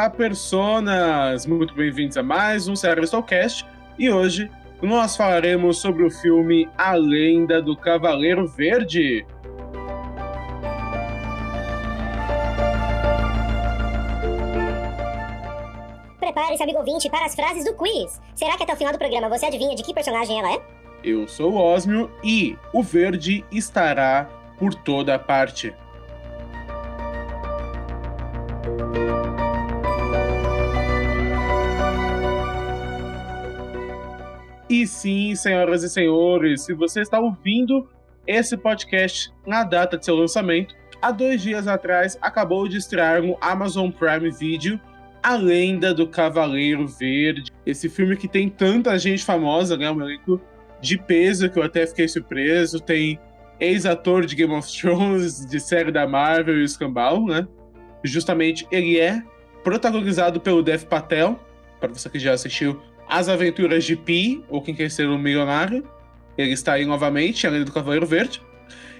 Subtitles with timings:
[0.00, 1.44] Olá, personas!
[1.44, 3.66] Muito bem-vindos a mais um Stalcast
[3.98, 4.50] e hoje
[4.80, 9.26] nós falaremos sobre o filme A Lenda do Cavaleiro Verde.
[16.18, 18.22] Prepare-se, amigo ouvinte, para as frases do quiz.
[18.34, 20.62] Será que até o final do programa você adivinha de que personagem ela é?
[21.04, 25.74] Eu sou o Osmio e o verde estará por toda parte.
[34.80, 37.86] E sim, senhoras e senhores, se você está ouvindo
[38.26, 43.36] esse podcast na data de seu lançamento, há dois dias atrás acabou de estrear no
[43.42, 44.80] Amazon Prime Video
[45.22, 47.52] A Lenda do Cavaleiro Verde.
[47.66, 49.90] Esse filme que tem tanta gente famosa, né?
[49.90, 50.40] Um elenco
[50.80, 52.80] de peso que eu até fiquei surpreso.
[52.80, 53.20] Tem
[53.60, 57.46] ex-ator de Game of Thrones, de série da Marvel e Escambau, né?
[58.02, 59.22] Justamente ele é
[59.62, 61.38] protagonizado pelo Dev Patel,
[61.78, 62.80] para você que já assistiu
[63.10, 65.84] as Aventuras de Pi, ou Quem Quer Ser um Milionário.
[66.38, 68.40] Ele está aí novamente, além do Cavaleiro Verde.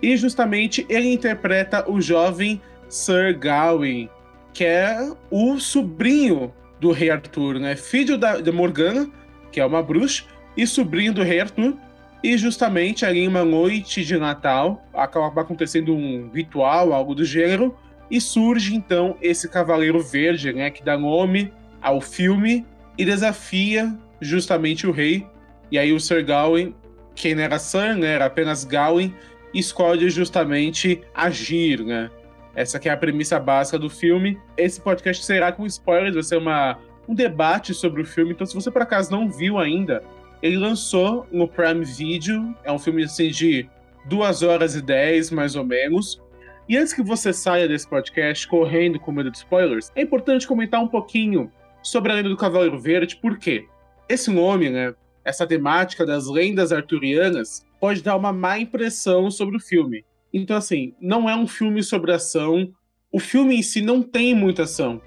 [0.03, 4.11] E justamente ele interpreta o jovem Sir Gawain,
[4.53, 7.77] que é o sobrinho do rei Arthur, né?
[7.77, 9.09] Filho da, da Morgana,
[9.53, 10.25] que é uma bruxa,
[10.57, 11.77] e sobrinho do rei Arthur.
[12.23, 17.77] E justamente ali em uma noite de Natal, acaba acontecendo um ritual, algo do gênero,
[18.11, 20.69] e surge então esse Cavaleiro Verde, né?
[20.69, 25.27] Que dá nome ao filme e desafia justamente o rei.
[25.71, 26.75] E aí o Sir Gawain,
[27.15, 29.15] quem não era Sir, né, era apenas Gawain,
[29.55, 32.11] escolhe justamente agir, né?
[32.55, 34.39] Essa que é a premissa básica do filme.
[34.57, 38.33] Esse podcast será com spoilers, vai ser uma, um debate sobre o filme.
[38.33, 40.03] Então, se você por acaso não viu ainda,
[40.43, 42.55] ele lançou no Prime Video.
[42.65, 43.69] É um filme assim de
[44.07, 46.21] duas horas e dez, mais ou menos.
[46.69, 50.81] E antes que você saia desse podcast correndo com medo de spoilers, é importante comentar
[50.81, 51.51] um pouquinho
[51.83, 53.67] sobre a lenda do Cavaleiro Verde, por quê?
[54.09, 59.61] Esse nome, né, essa temática das lendas arturianas, pode dar uma má impressão sobre o
[59.61, 60.05] filme.
[60.33, 62.71] Então, assim, não é um filme sobre ação.
[63.11, 65.01] O filme em si não tem muita ação.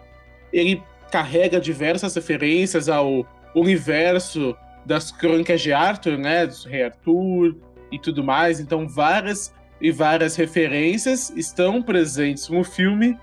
[0.52, 0.82] Ele
[1.12, 3.26] carrega diversas referências ao
[3.56, 7.56] universo das crônicas de Arthur, né, do Rei Arthur
[7.92, 8.60] e tudo mais.
[8.60, 13.18] Então, várias e várias referências estão presentes no filme,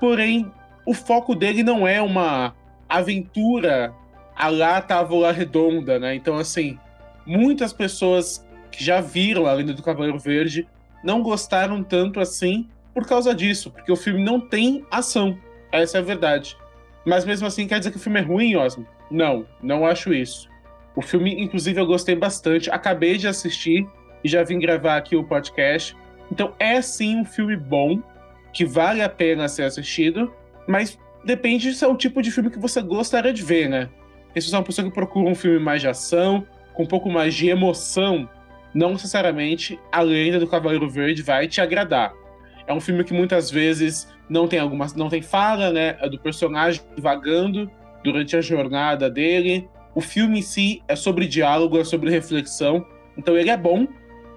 [0.00, 0.50] porém,
[0.86, 2.54] o foco dele não é uma
[2.88, 3.94] aventura
[4.34, 6.14] a lá Távola Redonda, né?
[6.14, 6.78] Então, assim,
[7.24, 10.68] muitas pessoas que já viram a Lenda do Cavaleiro Verde
[11.02, 15.38] não gostaram tanto assim por causa disso, porque o filme não tem ação.
[15.72, 16.56] Essa é a verdade.
[17.04, 18.86] Mas mesmo assim, quer dizer que o filme é ruim, Osmo?
[19.10, 20.48] Não, não acho isso.
[20.94, 22.70] O filme, inclusive, eu gostei bastante.
[22.70, 23.86] Acabei de assistir
[24.24, 25.96] e já vim gravar aqui o podcast.
[26.32, 28.02] Então, é sim um filme bom,
[28.52, 30.32] que vale a pena ser assistido,
[30.66, 33.90] mas depende se é o tipo de filme que você gostaria de ver, né?
[34.34, 37.10] Se você é uma pessoa que procura um filme mais de ação, com um pouco
[37.10, 38.28] mais de emoção,
[38.72, 42.12] não necessariamente a lenda do Cavaleiro Verde vai te agradar.
[42.66, 45.96] É um filme que muitas vezes não tem algumas, não tem fala, né?
[46.00, 47.70] É do personagem vagando
[48.04, 49.68] durante a jornada dele.
[49.94, 52.86] O filme em si é sobre diálogo, é sobre reflexão.
[53.16, 53.88] Então ele é bom,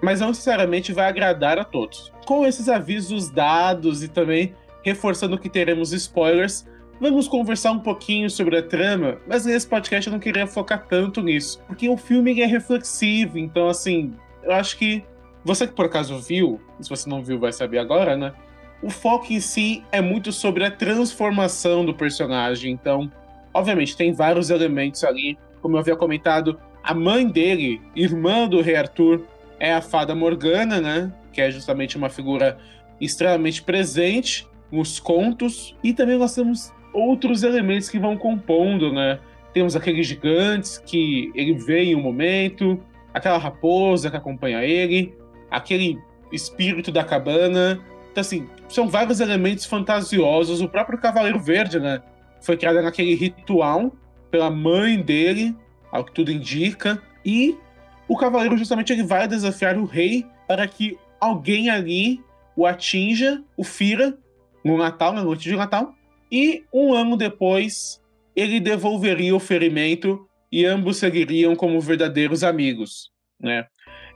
[0.02, 2.10] mas não necessariamente vai agradar a todos.
[2.24, 6.66] Com esses avisos dados e também reforçando que teremos spoilers,
[7.00, 11.22] Vamos conversar um pouquinho sobre a trama, mas nesse podcast eu não queria focar tanto
[11.22, 14.12] nisso, porque o filme é reflexivo, então assim,
[14.42, 15.02] eu acho que
[15.42, 18.34] você que por acaso viu, se você não viu vai saber agora, né?
[18.82, 23.10] O foco em si é muito sobre a transformação do personagem, então,
[23.54, 28.76] obviamente tem vários elementos ali, como eu havia comentado, a mãe dele, irmã do rei
[28.76, 29.24] Arthur,
[29.58, 31.10] é a fada Morgana, né?
[31.32, 32.58] Que é justamente uma figura
[33.00, 35.74] extremamente presente nos contos.
[35.82, 39.18] E também nós temos outros elementos que vão compondo, né?
[39.52, 42.80] Temos aqueles gigantes que ele vê em um momento,
[43.12, 45.14] aquela raposa que acompanha ele,
[45.50, 45.98] aquele
[46.32, 47.80] espírito da cabana.
[48.10, 50.60] Então, assim, são vários elementos fantasiosos.
[50.60, 52.00] O próprio Cavaleiro Verde, né?
[52.40, 53.92] Foi criado naquele ritual
[54.30, 55.54] pela mãe dele,
[55.90, 57.02] ao que tudo indica.
[57.24, 57.56] E
[58.08, 62.20] o Cavaleiro, justamente, ele vai desafiar o rei para que alguém ali
[62.56, 64.16] o atinja, o fira,
[64.64, 65.94] no Natal, na noite de Natal,
[66.30, 68.00] e um ano depois,
[68.34, 73.10] ele devolveria o ferimento e ambos seguiriam como verdadeiros amigos,
[73.40, 73.66] né?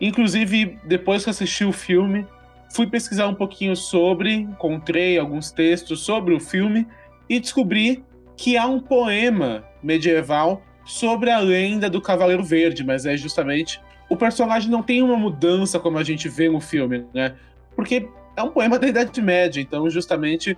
[0.00, 2.26] Inclusive, depois que assisti o filme,
[2.72, 6.86] fui pesquisar um pouquinho sobre, encontrei alguns textos sobre o filme
[7.28, 8.04] e descobri
[8.36, 14.16] que há um poema medieval sobre a lenda do Cavaleiro Verde, mas é justamente o
[14.16, 17.36] personagem não tem uma mudança como a gente vê no filme, né?
[17.74, 20.56] Porque é um poema da Idade Média, então justamente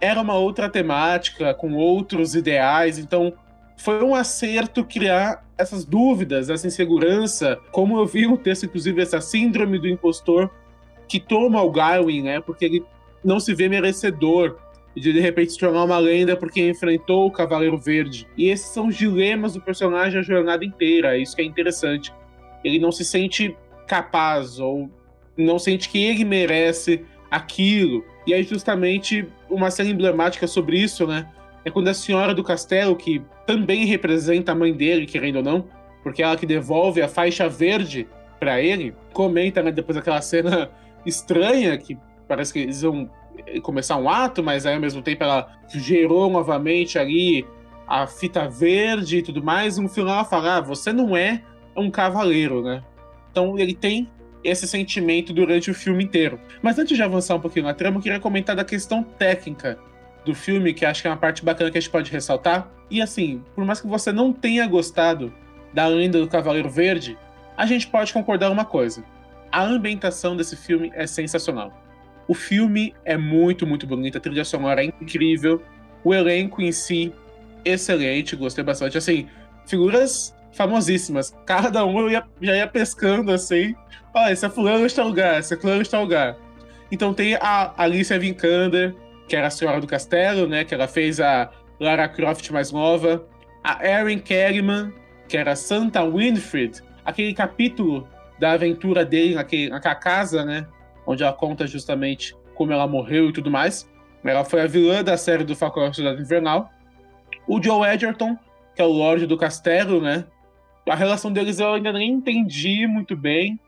[0.00, 3.34] era uma outra temática, com outros ideais, então
[3.76, 7.58] foi um acerto criar essas dúvidas, essa insegurança.
[7.70, 10.50] Como eu vi no texto, inclusive, essa síndrome do impostor
[11.08, 12.40] que toma o Gawain, né?
[12.40, 12.84] Porque ele
[13.24, 14.58] não se vê merecedor
[14.94, 18.26] de de repente se tornar uma lenda porque enfrentou o Cavaleiro Verde.
[18.36, 21.16] E esses são os dilemas do personagem a jornada inteira.
[21.16, 22.12] Isso que é interessante.
[22.64, 23.56] Ele não se sente
[23.86, 24.90] capaz ou
[25.36, 28.04] não sente que ele merece aquilo.
[28.26, 31.26] E aí justamente uma cena emblemática sobre isso, né?
[31.64, 35.64] É quando a senhora do castelo, que também representa a mãe dele, querendo ou não,
[36.02, 38.06] porque é ela que devolve a faixa verde
[38.38, 40.70] para ele, comenta, né, depois daquela cena
[41.04, 43.10] estranha que parece que eles vão
[43.62, 47.46] começar um ato, mas aí ao mesmo tempo ela gerou novamente ali
[47.86, 49.78] a fita verde e tudo mais.
[49.78, 51.42] No final ela fala: ah, você não é
[51.76, 52.82] um cavaleiro, né?
[53.30, 54.08] Então ele tem
[54.42, 56.40] esse sentimento durante o filme inteiro.
[56.62, 59.78] Mas antes de avançar um pouquinho na trama, eu queria comentar da questão técnica
[60.24, 62.68] do filme, que acho que é uma parte bacana que a gente pode ressaltar.
[62.90, 65.32] E assim, por mais que você não tenha gostado
[65.72, 67.16] da lenda do Cavaleiro Verde,
[67.56, 69.04] a gente pode concordar uma coisa.
[69.52, 71.72] A ambientação desse filme é sensacional.
[72.26, 75.62] O filme é muito, muito bonito, a trilha sonora é incrível,
[76.04, 77.12] o elenco em si,
[77.64, 78.96] excelente, gostei bastante.
[78.96, 79.28] Assim,
[79.66, 81.34] figuras famosíssimas.
[81.46, 83.74] Cada um eu ia, já ia pescando assim.
[84.14, 86.36] Olha, esse é fulano está lugar, esse é fulano está lugar.
[86.90, 88.94] Então tem a Alicia Vikander,
[89.28, 90.64] que era a senhora do castelo, né?
[90.64, 93.24] Que ela fez a Lara Croft mais nova.
[93.62, 94.92] A Erin Kerriman,
[95.28, 98.08] que era Santa Winfred, aquele capítulo
[98.38, 100.66] da aventura dele naquele, naquela casa, né?
[101.06, 103.88] Onde ela conta justamente como ela morreu e tudo mais.
[104.24, 106.70] Ela foi a vilã da série do Falcão da Cidade Invernal.
[107.46, 108.36] O Joe Edgerton,
[108.74, 110.24] que é o Lorde do Castelo, né?
[110.90, 113.60] A relação deles eu ainda nem entendi muito bem.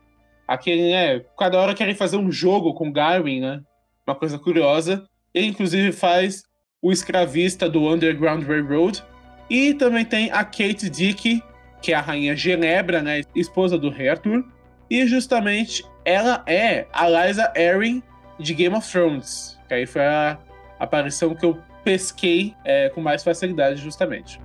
[0.46, 1.20] Aquele, né?
[1.38, 3.62] Cada hora querem fazer um jogo com Garwin, né?
[4.04, 5.06] Uma coisa curiosa.
[5.32, 6.42] Ele, inclusive, faz
[6.82, 9.04] o escravista do Underground Railroad.
[9.48, 11.40] E também tem a Kate Dick,
[11.80, 13.20] que é a rainha Genebra, né?
[13.36, 14.44] Esposa do rei Arthur.
[14.90, 18.02] E justamente ela é a Liza Arryn
[18.36, 19.56] de Game of Thrones.
[19.68, 20.36] Que aí foi a
[20.80, 24.40] aparição que eu pesquei é, com mais facilidade, justamente.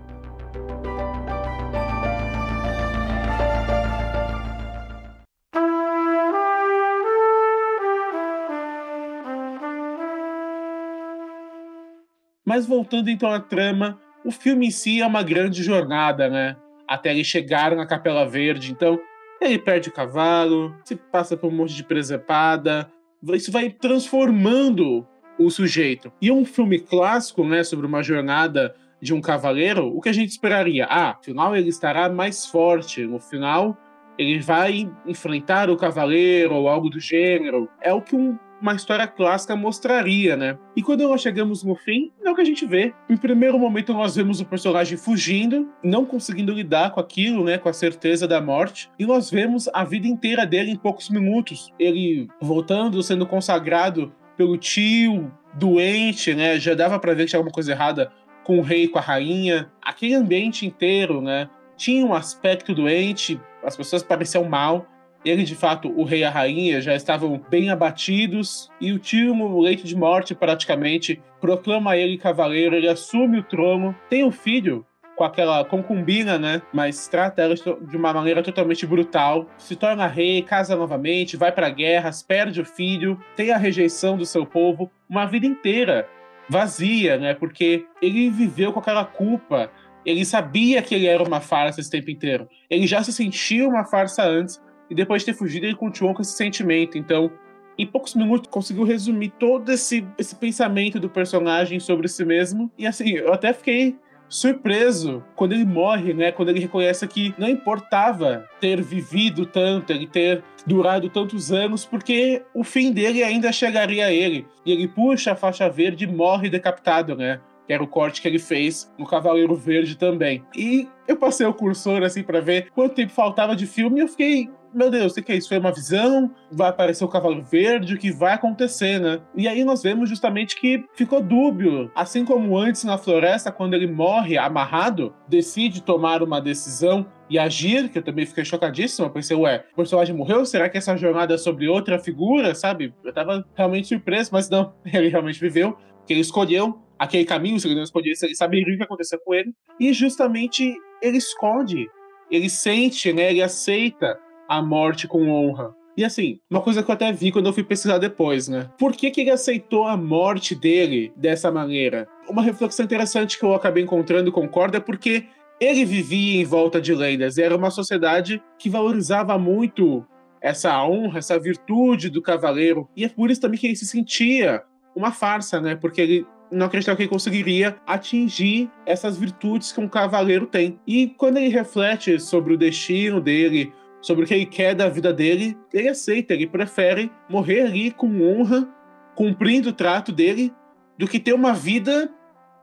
[12.48, 16.56] Mas voltando então à trama, o filme em si é uma grande jornada, né?
[16.88, 18.72] Até ele chegar na Capela Verde.
[18.72, 18.98] Então,
[19.42, 22.90] ele perde o cavalo, se passa por um monte de presepada.
[23.34, 25.06] Isso vai transformando
[25.38, 26.10] o sujeito.
[26.22, 30.30] E um filme clássico, né, sobre uma jornada de um cavaleiro, o que a gente
[30.30, 30.88] esperaria?
[30.90, 33.06] Ah, no final ele estará mais forte.
[33.06, 33.78] No final,
[34.18, 37.68] ele vai enfrentar o cavaleiro ou algo do gênero.
[37.82, 40.57] É o que um uma história clássica mostraria, né?
[40.75, 42.94] E quando nós chegamos no fim, é o que a gente vê.
[43.09, 47.57] Em primeiro momento, nós vemos o personagem fugindo, não conseguindo lidar com aquilo, né?
[47.57, 48.89] Com a certeza da morte.
[48.98, 51.74] E nós vemos a vida inteira dele em poucos minutos.
[51.80, 56.60] Ele voltando, sendo consagrado pelo tio, doente, né?
[56.60, 58.12] Já dava para ver que tinha alguma coisa errada
[58.44, 59.69] com o rei e com a rainha.
[59.83, 61.50] Aquele ambiente inteiro, né?
[61.75, 64.88] Tinha um aspecto doente, as pessoas pareciam mal.
[65.25, 69.36] Ele, de fato, o rei e a rainha já estavam bem abatidos e o tio,
[69.36, 72.75] no leito de morte, praticamente proclama ele cavaleiro.
[72.75, 74.86] Ele assume o trono, tem um filho
[75.18, 76.62] com aquela concubina, né?
[76.72, 79.48] Mas trata ela de uma maneira totalmente brutal.
[79.58, 84.25] Se torna rei, casa novamente, vai para guerras, perde o filho, tem a rejeição do
[84.25, 86.08] seu povo, uma vida inteira
[86.48, 87.34] vazia, né?
[87.34, 89.72] Porque ele viveu com aquela culpa.
[90.06, 92.48] Ele sabia que ele era uma farsa esse tempo inteiro.
[92.70, 96.22] Ele já se sentia uma farsa antes, e depois de ter fugido, ele continuou com
[96.22, 96.98] esse sentimento.
[96.98, 97.32] Então,
[97.77, 102.72] em poucos minutos, conseguiu resumir todo esse, esse pensamento do personagem sobre si mesmo.
[102.77, 103.96] E assim, eu até fiquei
[104.29, 106.32] surpreso quando ele morre, né?
[106.32, 112.44] Quando ele reconhece que não importava ter vivido tanto, ele ter durado tantos anos, porque
[112.53, 114.46] o fim dele ainda chegaria a ele.
[114.65, 117.39] E ele puxa a faixa verde e morre decapitado, né?
[117.67, 120.43] Que era o corte que ele fez no Cavaleiro Verde também.
[120.55, 124.07] E eu passei o cursor assim para ver quanto tempo faltava de filme e eu
[124.07, 125.47] fiquei meu Deus, o que é isso?
[125.47, 126.29] Foi uma visão?
[126.51, 127.95] Vai aparecer o Cavalo Verde?
[127.95, 129.19] O que vai acontecer, né?
[129.36, 131.89] E aí nós vemos justamente que ficou dúbio.
[131.95, 137.89] Assim como antes na floresta, quando ele morre amarrado, decide tomar uma decisão e agir,
[137.89, 139.07] que eu também fiquei chocadíssimo.
[139.07, 140.45] Eu pensei, ué, o personagem morreu?
[140.45, 142.93] Será que essa jornada é sobre outra figura, sabe?
[143.03, 147.68] Eu tava realmente surpreso, mas não, ele realmente viveu, que ele escolheu aquele caminho, se
[147.68, 149.54] ele não escolhesse, ele saberia o que aconteceu com ele.
[149.80, 151.88] E justamente ele esconde,
[152.30, 153.30] ele sente, né?
[153.30, 155.75] Ele aceita a morte com honra.
[155.96, 158.70] E assim, uma coisa que eu até vi quando eu fui pesquisar depois, né?
[158.77, 162.08] Por que, que ele aceitou a morte dele dessa maneira?
[162.30, 165.25] Uma reflexão interessante que eu acabei encontrando concordo é porque
[165.60, 167.39] ele vivia em volta de lendas.
[167.39, 170.06] Era uma sociedade que valorizava muito
[170.39, 172.88] essa honra, essa virtude do cavaleiro.
[172.96, 174.62] E é por isso também que ele se sentia
[174.96, 175.75] uma farsa, né?
[175.75, 180.80] Porque ele não acreditava que ele conseguiria atingir essas virtudes que um cavaleiro tem.
[180.86, 185.13] E quando ele reflete sobre o destino dele, sobre o que ele quer da vida
[185.13, 188.68] dele, ele aceita, ele prefere morrer ali com honra,
[189.16, 190.54] cumprindo o trato dele,
[190.98, 192.10] do que ter uma vida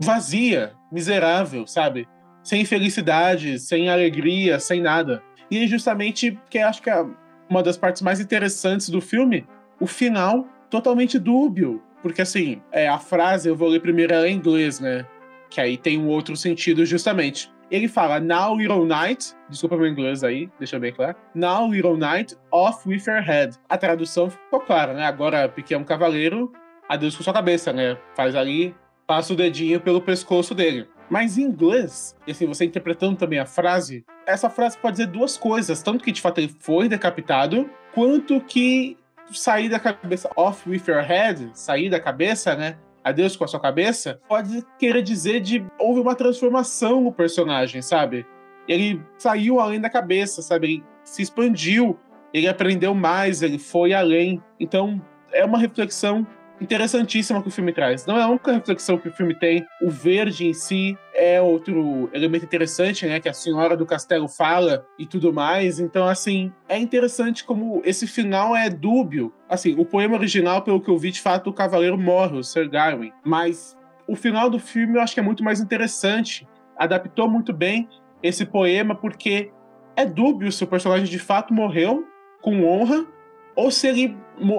[0.00, 2.08] vazia, miserável, sabe?
[2.42, 5.22] Sem felicidade, sem alegria, sem nada.
[5.50, 7.04] E é justamente que acho que é
[7.48, 9.46] uma das partes mais interessantes do filme,
[9.80, 11.82] o final totalmente dúbio.
[12.04, 15.06] Porque assim, é, a frase, eu vou ler primeiro ela em inglês, né?
[15.48, 17.50] Que aí tem um outro sentido justamente.
[17.70, 21.16] Ele fala, Now Little Knight, desculpa meu inglês aí, deixa bem claro.
[21.34, 23.56] Now Little Knight, off with your head.
[23.70, 25.06] A tradução ficou clara, né?
[25.06, 26.52] Agora, pequeno cavaleiro,
[26.86, 27.96] adeus com sua cabeça, né?
[28.14, 28.74] Faz ali,
[29.06, 30.86] passa o dedinho pelo pescoço dele.
[31.08, 35.38] Mas em inglês, e assim, você interpretando também a frase, essa frase pode dizer duas
[35.38, 35.82] coisas.
[35.82, 38.98] Tanto que de fato ele foi decapitado, quanto que
[39.32, 42.76] sair da cabeça, off with your head, sair da cabeça, né?
[43.02, 48.26] Adeus com a sua cabeça, pode querer dizer de houve uma transformação no personagem, sabe?
[48.66, 50.66] Ele saiu além da cabeça, sabe?
[50.66, 51.98] Ele se expandiu,
[52.32, 54.42] ele aprendeu mais, ele foi além.
[54.58, 55.00] Então,
[55.32, 56.26] é uma reflexão
[56.60, 58.06] interessantíssima que o filme traz.
[58.06, 59.66] Não é a única reflexão que o filme tem.
[59.82, 63.20] O verde em si é outro elemento interessante, né?
[63.20, 65.80] Que a senhora do castelo fala e tudo mais.
[65.80, 69.32] Então, assim, é interessante como esse final é dúbio.
[69.48, 72.68] Assim, o poema original, pelo que eu vi, de fato, o cavaleiro morre, o Sir
[72.68, 73.12] Gawain.
[73.24, 76.46] Mas o final do filme eu acho que é muito mais interessante.
[76.76, 77.88] Adaptou muito bem
[78.22, 79.50] esse poema, porque
[79.96, 82.04] é dúbio se o personagem de fato morreu
[82.42, 83.06] com honra
[83.54, 84.16] ou se ele.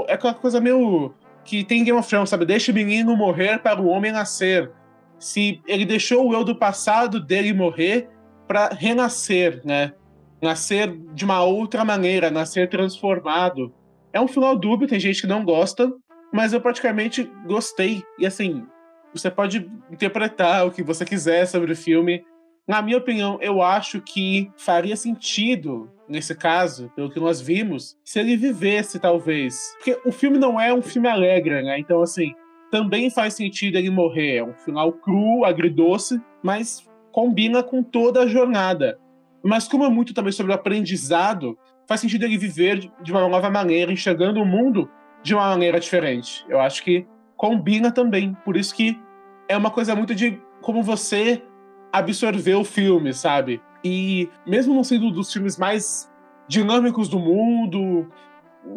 [0.08, 1.14] É aquela coisa meio
[1.46, 2.46] que tem Game of Thrones, sabe?
[2.46, 4.72] Deixa o menino morrer para o homem nascer.
[5.20, 8.10] Se ele deixou o eu do passado dele morrer
[8.48, 9.94] para renascer, né?
[10.42, 13.74] Nascer de uma outra maneira, nascer transformado.
[14.12, 15.92] É um final dúbio, tem gente que não gosta,
[16.34, 18.04] mas eu praticamente gostei.
[18.20, 18.66] E assim,
[19.14, 22.24] você pode interpretar o que você quiser sobre o filme.
[22.68, 28.20] Na minha opinião, eu acho que faria sentido, nesse caso, pelo que nós vimos, se
[28.20, 29.74] ele vivesse, talvez.
[29.78, 31.80] Porque o filme não é um filme alegre, né?
[31.80, 32.34] Então, assim,
[32.72, 34.38] também faz sentido ele morrer.
[34.38, 39.00] É um final cru, agridoce, mas combina com toda a jornada.
[39.44, 41.58] Mas, como é muito também sobre o aprendizado,
[41.88, 44.90] faz sentido ele viver de uma nova maneira, enxergando o mundo
[45.24, 46.46] de uma maneira diferente.
[46.50, 47.06] Eu acho que
[47.38, 48.36] combina também.
[48.44, 49.00] Por isso que
[49.48, 51.44] é uma coisa muito de como você
[51.92, 53.62] absorver o filme, sabe?
[53.86, 56.12] E mesmo não sendo dos filmes mais
[56.48, 58.10] dinâmicos do mundo,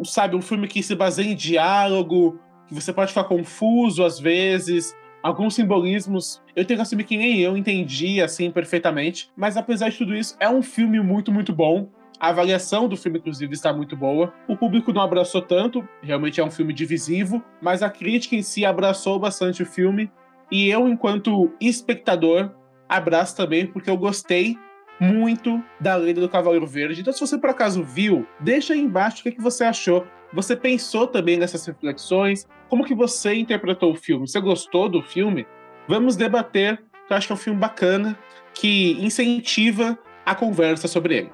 [0.03, 4.95] sabe, um filme que se baseia em diálogo, que você pode ficar confuso às vezes,
[5.23, 9.97] alguns simbolismos, eu tenho que assumir que nem eu entendi assim perfeitamente, mas apesar de
[9.97, 11.89] tudo isso, é um filme muito, muito bom.
[12.19, 14.31] A avaliação do filme, inclusive, está muito boa.
[14.47, 18.63] O público não abraçou tanto, realmente é um filme divisivo, mas a crítica em si
[18.63, 20.11] abraçou bastante o filme.
[20.51, 22.51] E eu, enquanto espectador,
[22.87, 24.55] abraço também, porque eu gostei
[24.99, 27.01] muito da Lenda do Cavaleiro Verde.
[27.01, 30.05] Então, se você por acaso viu, deixa aí embaixo o que, você achou.
[30.33, 32.47] Você pensou também nessas reflexões?
[32.67, 34.27] Como que você interpretou o filme?
[34.27, 35.47] Você gostou do filme?
[35.87, 38.17] Vamos debater, eu acho que é um filme bacana,
[38.53, 41.31] que incentiva a conversa sobre ele.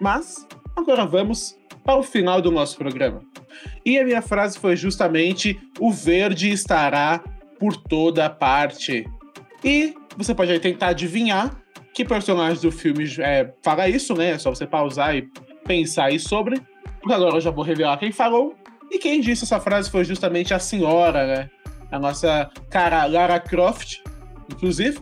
[0.00, 3.22] Mas agora vamos ao final do nosso programa.
[3.84, 7.22] E a minha frase foi justamente: o verde estará
[7.58, 9.04] por toda parte.
[9.64, 11.60] E você pode tentar adivinhar
[11.92, 14.30] que personagem do filme é, fala isso, né?
[14.30, 15.28] É só você pausar e
[15.66, 16.60] pensar aí sobre.
[17.00, 18.54] Porque agora eu já vou revelar quem falou.
[18.90, 21.50] E quem disse essa frase foi justamente a senhora, né?
[21.90, 23.98] A nossa cara Lara Croft,
[24.50, 24.98] inclusive.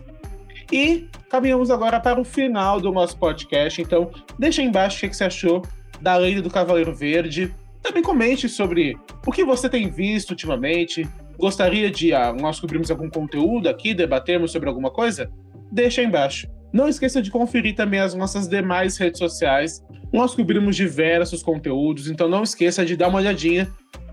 [0.73, 3.81] E caminhamos agora para o final do nosso podcast.
[3.81, 5.63] Então, deixa aí embaixo o que você achou
[6.01, 7.55] da Lei do Cavaleiro Verde.
[7.83, 8.97] Também comente sobre
[9.27, 11.09] o que você tem visto ultimamente.
[11.39, 15.31] Gostaria de ah, nós cobrirmos algum conteúdo aqui, debatermos sobre alguma coisa?
[15.71, 16.49] Deixa aí embaixo.
[16.73, 19.83] Não esqueça de conferir também as nossas demais redes sociais.
[20.13, 23.69] Nós cobrimos diversos conteúdos, então não esqueça de dar uma olhadinha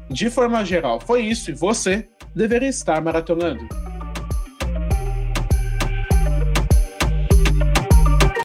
[0.09, 0.99] de forma geral.
[0.99, 3.67] Foi isso e você deveria estar maratonando.